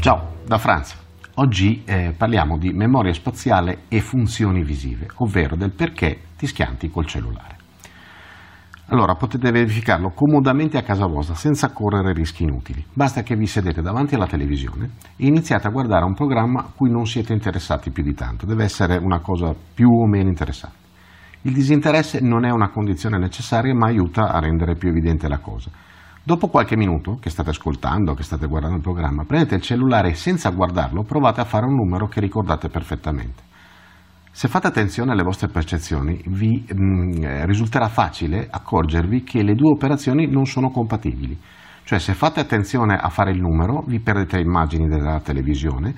Ciao, 0.00 0.36
da 0.46 0.58
Franz. 0.58 0.96
Oggi 1.34 1.82
eh, 1.84 2.14
parliamo 2.16 2.56
di 2.56 2.70
memoria 2.70 3.12
spaziale 3.12 3.80
e 3.88 4.00
funzioni 4.00 4.62
visive, 4.62 5.08
ovvero 5.16 5.56
del 5.56 5.72
perché 5.72 6.20
ti 6.36 6.46
schianti 6.46 6.88
col 6.88 7.04
cellulare. 7.04 7.56
Allora 8.90 9.16
potete 9.16 9.50
verificarlo 9.50 10.10
comodamente 10.10 10.78
a 10.78 10.82
casa 10.82 11.04
vostra 11.06 11.34
senza 11.34 11.72
correre 11.72 12.12
rischi 12.12 12.44
inutili. 12.44 12.84
Basta 12.92 13.24
che 13.24 13.34
vi 13.34 13.46
sedete 13.46 13.82
davanti 13.82 14.14
alla 14.14 14.28
televisione 14.28 14.90
e 15.16 15.26
iniziate 15.26 15.66
a 15.66 15.70
guardare 15.70 16.04
un 16.04 16.14
programma 16.14 16.60
a 16.60 16.72
cui 16.72 16.90
non 16.90 17.04
siete 17.04 17.32
interessati 17.32 17.90
più 17.90 18.04
di 18.04 18.14
tanto. 18.14 18.46
Deve 18.46 18.62
essere 18.62 18.98
una 18.98 19.18
cosa 19.18 19.52
più 19.52 19.90
o 19.90 20.06
meno 20.06 20.28
interessante. 20.28 20.76
Il 21.42 21.52
disinteresse 21.52 22.20
non 22.20 22.44
è 22.44 22.50
una 22.50 22.70
condizione 22.70 23.18
necessaria 23.18 23.74
ma 23.74 23.88
aiuta 23.88 24.30
a 24.30 24.38
rendere 24.38 24.76
più 24.76 24.90
evidente 24.90 25.28
la 25.28 25.38
cosa. 25.38 25.70
Dopo 26.28 26.48
qualche 26.48 26.76
minuto 26.76 27.16
che 27.18 27.30
state 27.30 27.48
ascoltando, 27.48 28.12
che 28.12 28.22
state 28.22 28.46
guardando 28.46 28.76
il 28.76 28.82
programma, 28.82 29.24
prendete 29.24 29.54
il 29.54 29.62
cellulare 29.62 30.10
e 30.10 30.14
senza 30.14 30.50
guardarlo 30.50 31.02
provate 31.02 31.40
a 31.40 31.46
fare 31.46 31.64
un 31.64 31.72
numero 31.72 32.06
che 32.06 32.20
ricordate 32.20 32.68
perfettamente. 32.68 33.42
Se 34.30 34.46
fate 34.46 34.66
attenzione 34.66 35.12
alle 35.12 35.22
vostre 35.22 35.48
percezioni, 35.48 36.22
vi 36.26 36.66
mh, 36.70 36.82
mm, 36.82 37.24
eh, 37.24 37.46
risulterà 37.46 37.88
facile 37.88 38.46
accorgervi 38.50 39.22
che 39.22 39.42
le 39.42 39.54
due 39.54 39.70
operazioni 39.70 40.26
non 40.26 40.44
sono 40.44 40.68
compatibili. 40.68 41.34
Cioè 41.84 41.98
se 41.98 42.12
fate 42.12 42.40
attenzione 42.40 42.98
a 42.98 43.08
fare 43.08 43.30
il 43.30 43.40
numero, 43.40 43.82
vi 43.86 43.98
perdete 43.98 44.36
le 44.36 44.42
immagini 44.42 44.86
della 44.86 45.20
televisione 45.20 45.94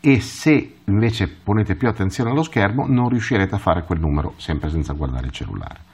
e 0.00 0.18
se 0.20 0.76
invece 0.86 1.28
ponete 1.28 1.76
più 1.76 1.88
attenzione 1.88 2.30
allo 2.30 2.42
schermo, 2.42 2.86
non 2.86 3.10
riuscirete 3.10 3.54
a 3.54 3.58
fare 3.58 3.84
quel 3.84 4.00
numero 4.00 4.32
sempre 4.38 4.70
senza 4.70 4.94
guardare 4.94 5.26
il 5.26 5.32
cellulare. 5.32 5.92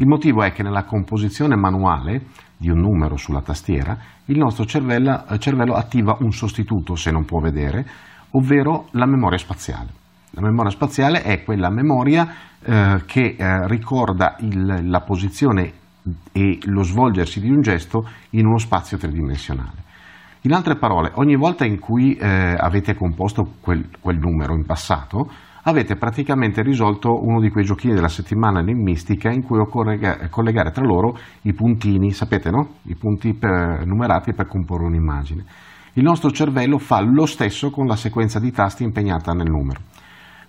Il 0.00 0.06
motivo 0.06 0.44
è 0.44 0.52
che 0.52 0.62
nella 0.62 0.84
composizione 0.84 1.56
manuale 1.56 2.22
di 2.58 2.68
un 2.68 2.80
numero 2.80 3.16
sulla 3.16 3.40
tastiera, 3.40 3.96
il 4.26 4.36
nostro 4.36 4.66
cervello, 4.66 5.26
eh, 5.28 5.38
cervello 5.38 5.74
attiva 5.74 6.16
un 6.20 6.32
sostituto, 6.32 6.96
se 6.96 7.10
non 7.10 7.24
può 7.24 7.40
vedere, 7.40 7.86
ovvero 8.32 8.88
la 8.92 9.06
memoria 9.06 9.38
spaziale. 9.38 9.90
La 10.32 10.42
memoria 10.42 10.70
spaziale 10.70 11.22
è 11.22 11.42
quella 11.44 11.70
memoria 11.70 12.28
eh, 12.60 13.02
che 13.06 13.36
eh, 13.38 13.66
ricorda 13.68 14.36
il, 14.40 14.90
la 14.90 15.00
posizione 15.00 15.72
e 16.32 16.58
lo 16.64 16.82
svolgersi 16.82 17.40
di 17.40 17.48
un 17.48 17.60
gesto 17.60 18.06
in 18.30 18.46
uno 18.46 18.58
spazio 18.58 18.98
tridimensionale. 18.98 19.86
In 20.42 20.52
altre 20.52 20.76
parole, 20.76 21.10
ogni 21.14 21.36
volta 21.36 21.64
in 21.64 21.78
cui 21.78 22.14
eh, 22.14 22.26
avete 22.26 22.94
composto 22.94 23.54
quel, 23.60 23.88
quel 24.00 24.18
numero 24.18 24.54
in 24.54 24.64
passato, 24.64 25.30
avete 25.62 25.96
praticamente 25.96 26.62
risolto 26.62 27.20
uno 27.22 27.40
di 27.40 27.50
quei 27.50 27.64
giochini 27.64 27.94
della 27.94 28.08
settimana 28.08 28.60
enigmistica 28.60 29.30
in 29.30 29.42
cui 29.42 29.58
occorre 29.58 30.28
collegare 30.30 30.70
tra 30.70 30.84
loro 30.84 31.16
i 31.42 31.52
puntini, 31.52 32.12
sapete 32.12 32.50
no? 32.50 32.76
I 32.84 32.94
punti 32.94 33.34
per, 33.34 33.84
numerati 33.84 34.32
per 34.32 34.46
comporre 34.46 34.86
un'immagine. 34.86 35.44
Il 35.94 36.02
nostro 36.04 36.30
cervello 36.30 36.78
fa 36.78 37.00
lo 37.00 37.26
stesso 37.26 37.70
con 37.70 37.86
la 37.86 37.96
sequenza 37.96 38.38
di 38.38 38.52
tasti 38.52 38.84
impegnata 38.84 39.32
nel 39.32 39.50
numero. 39.50 39.80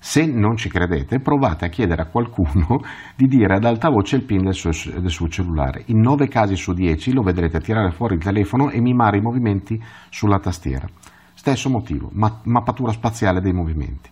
Se 0.01 0.25
non 0.25 0.55
ci 0.55 0.69
credete, 0.69 1.19
provate 1.19 1.65
a 1.65 1.69
chiedere 1.69 2.03
a 2.03 2.05
qualcuno 2.05 2.79
di 3.17 3.27
dire 3.27 3.55
ad 3.55 3.65
alta 3.65 3.89
voce 3.89 4.15
il 4.15 4.23
PIN 4.23 4.43
del 4.43 4.53
suo, 4.53 4.71
del 4.71 5.09
suo 5.09 5.27
cellulare. 5.27 5.83
In 5.87 5.99
9 5.99 6.27
casi 6.27 6.55
su 6.55 6.73
10 6.73 7.11
lo 7.13 7.21
vedrete 7.21 7.59
tirare 7.59 7.91
fuori 7.91 8.15
il 8.15 8.23
telefono 8.23 8.69
e 8.69 8.79
mimare 8.79 9.17
i 9.17 9.21
movimenti 9.21 9.81
sulla 10.09 10.39
tastiera. 10.39 10.87
Stesso 11.33 11.69
motivo, 11.69 12.09
ma- 12.13 12.39
mappatura 12.43 12.91
spaziale 12.93 13.41
dei 13.41 13.53
movimenti. 13.53 14.09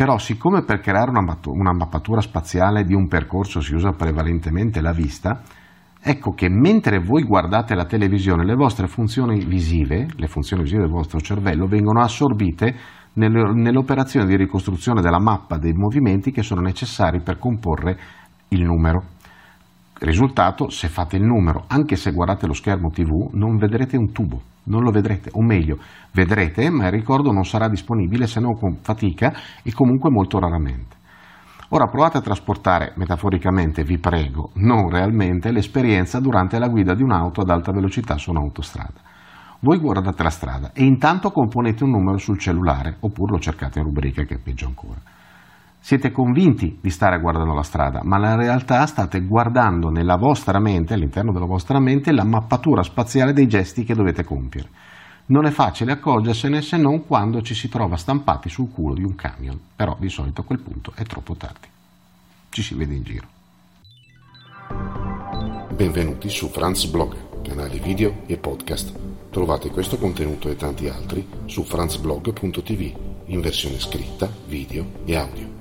Però 0.00 0.16
siccome 0.16 0.64
per 0.64 0.80
creare 0.80 1.10
una, 1.10 1.36
una 1.44 1.74
mappatura 1.74 2.22
spaziale 2.22 2.84
di 2.84 2.94
un 2.94 3.06
percorso 3.06 3.60
si 3.60 3.74
usa 3.74 3.90
prevalentemente 3.90 4.80
la 4.80 4.92
vista, 4.92 5.42
ecco 6.00 6.30
che 6.30 6.48
mentre 6.48 7.00
voi 7.00 7.22
guardate 7.22 7.74
la 7.74 7.84
televisione 7.84 8.46
le 8.46 8.54
vostre 8.54 8.86
funzioni 8.86 9.44
visive, 9.44 10.06
le 10.16 10.26
funzioni 10.26 10.62
visive 10.62 10.84
del 10.84 10.90
vostro 10.90 11.20
cervello, 11.20 11.66
vengono 11.66 12.00
assorbite 12.00 12.74
nell'operazione 13.12 14.24
di 14.24 14.36
ricostruzione 14.36 15.02
della 15.02 15.20
mappa 15.20 15.58
dei 15.58 15.74
movimenti 15.74 16.30
che 16.30 16.42
sono 16.42 16.62
necessari 16.62 17.20
per 17.20 17.36
comporre 17.36 17.98
il 18.48 18.64
numero. 18.64 19.04
Risultato, 20.02 20.70
se 20.70 20.88
fate 20.88 21.16
il 21.16 21.24
numero, 21.24 21.64
anche 21.66 21.94
se 21.94 22.12
guardate 22.12 22.46
lo 22.46 22.54
schermo 22.54 22.88
TV, 22.88 23.34
non 23.34 23.58
vedrete 23.58 23.98
un 23.98 24.12
tubo, 24.12 24.40
non 24.64 24.82
lo 24.82 24.90
vedrete, 24.90 25.28
o 25.34 25.42
meglio, 25.42 25.76
vedrete, 26.12 26.70
ma 26.70 26.86
il 26.86 26.92
ricordo 26.92 27.32
non 27.32 27.44
sarà 27.44 27.68
disponibile 27.68 28.26
se 28.26 28.40
non 28.40 28.56
con 28.56 28.78
fatica 28.80 29.30
e 29.62 29.74
comunque 29.74 30.08
molto 30.08 30.38
raramente. 30.38 30.96
Ora 31.68 31.84
provate 31.88 32.16
a 32.16 32.22
trasportare, 32.22 32.94
metaforicamente 32.96 33.84
vi 33.84 33.98
prego, 33.98 34.52
non 34.54 34.88
realmente, 34.88 35.52
l'esperienza 35.52 36.18
durante 36.18 36.58
la 36.58 36.68
guida 36.68 36.94
di 36.94 37.02
un'auto 37.02 37.42
ad 37.42 37.50
alta 37.50 37.70
velocità 37.70 38.16
su 38.16 38.30
un'autostrada. 38.30 39.00
Voi 39.60 39.78
guardate 39.78 40.22
la 40.22 40.30
strada 40.30 40.70
e 40.72 40.82
intanto 40.82 41.30
componete 41.30 41.84
un 41.84 41.90
numero 41.90 42.16
sul 42.16 42.38
cellulare, 42.38 42.96
oppure 43.00 43.32
lo 43.32 43.38
cercate 43.38 43.80
in 43.80 43.84
rubrica 43.84 44.22
che 44.22 44.36
è 44.36 44.38
peggio 44.38 44.66
ancora. 44.66 44.98
Siete 45.82 46.12
convinti 46.12 46.78
di 46.80 46.90
stare 46.90 47.18
guardando 47.18 47.54
la 47.54 47.62
strada, 47.62 48.02
ma 48.04 48.18
in 48.18 48.36
realtà 48.36 48.84
state 48.84 49.22
guardando 49.22 49.88
nella 49.88 50.16
vostra 50.16 50.60
mente, 50.60 50.92
all'interno 50.92 51.32
della 51.32 51.46
vostra 51.46 51.80
mente, 51.80 52.12
la 52.12 52.22
mappatura 52.22 52.82
spaziale 52.82 53.32
dei 53.32 53.48
gesti 53.48 53.82
che 53.82 53.94
dovete 53.94 54.22
compiere. 54.22 54.68
Non 55.26 55.46
è 55.46 55.50
facile 55.50 55.92
accorgersene 55.92 56.60
se 56.60 56.76
non 56.76 57.06
quando 57.06 57.40
ci 57.40 57.54
si 57.54 57.68
trova 57.68 57.96
stampati 57.96 58.48
sul 58.48 58.70
culo 58.70 58.94
di 58.94 59.04
un 59.04 59.14
camion, 59.14 59.58
però 59.74 59.96
di 59.98 60.10
solito 60.10 60.42
a 60.42 60.44
quel 60.44 60.60
punto 60.60 60.92
è 60.94 61.02
troppo 61.04 61.34
tardi. 61.34 61.66
Ci 62.50 62.62
si 62.62 62.74
vede 62.74 62.94
in 62.94 63.02
giro. 63.02 63.26
Benvenuti 65.74 66.28
su 66.28 66.48
Franz 66.48 66.84
Blog, 66.86 67.42
canale 67.42 67.78
video 67.78 68.22
e 68.26 68.36
podcast. 68.36 68.92
Trovate 69.30 69.70
questo 69.70 69.96
contenuto 69.96 70.50
e 70.50 70.56
tanti 70.56 70.88
altri 70.88 71.26
su 71.46 71.62
franzblog.tv 71.62 73.08
in 73.26 73.40
versione 73.40 73.78
scritta, 73.78 74.28
video 74.46 74.84
e 75.04 75.16
audio. 75.16 75.59